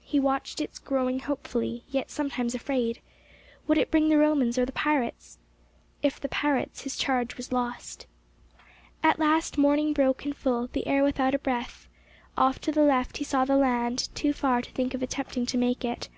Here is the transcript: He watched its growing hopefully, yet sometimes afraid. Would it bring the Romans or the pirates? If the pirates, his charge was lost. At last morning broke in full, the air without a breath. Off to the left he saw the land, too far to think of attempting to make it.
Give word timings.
He 0.00 0.18
watched 0.18 0.58
its 0.62 0.78
growing 0.78 1.18
hopefully, 1.18 1.84
yet 1.90 2.10
sometimes 2.10 2.54
afraid. 2.54 3.00
Would 3.66 3.76
it 3.76 3.90
bring 3.90 4.08
the 4.08 4.16
Romans 4.16 4.56
or 4.56 4.64
the 4.64 4.72
pirates? 4.72 5.38
If 6.02 6.18
the 6.18 6.30
pirates, 6.30 6.80
his 6.84 6.96
charge 6.96 7.36
was 7.36 7.52
lost. 7.52 8.06
At 9.02 9.18
last 9.18 9.58
morning 9.58 9.92
broke 9.92 10.24
in 10.24 10.32
full, 10.32 10.68
the 10.68 10.86
air 10.86 11.04
without 11.04 11.34
a 11.34 11.38
breath. 11.38 11.88
Off 12.38 12.58
to 12.62 12.72
the 12.72 12.80
left 12.80 13.18
he 13.18 13.24
saw 13.24 13.44
the 13.44 13.54
land, 13.56 14.08
too 14.14 14.32
far 14.32 14.62
to 14.62 14.70
think 14.70 14.94
of 14.94 15.02
attempting 15.02 15.44
to 15.44 15.58
make 15.58 15.84
it. 15.84 16.08